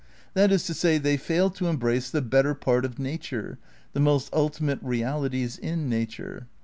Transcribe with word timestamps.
That 0.33 0.51
is 0.51 0.63
to 0.63 0.73
say, 0.73 0.97
they 0.97 1.15
fail 1.15 1.51
to 1.51 1.67
embrace 1.67 2.09
the 2.09 2.23
better 2.23 2.55
part 2.55 2.85
of 2.85 2.97
nature, 2.97 3.59
the 3.93 3.99
most 3.99 4.31
ultimate 4.33 4.79
realities 4.81 5.59
in 5.59 5.89
nature. 5.89 6.47